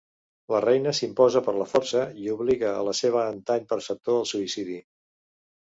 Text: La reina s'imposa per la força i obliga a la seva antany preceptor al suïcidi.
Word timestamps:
La 0.53 0.61
reina 0.63 0.93
s'imposa 0.99 1.41
per 1.49 1.53
la 1.57 1.67
força 1.73 2.01
i 2.23 2.33
obliga 2.37 2.73
a 2.79 2.89
la 2.89 2.97
seva 3.03 3.23
antany 3.35 3.71
preceptor 3.75 4.21
al 4.25 4.29
suïcidi. 4.35 4.83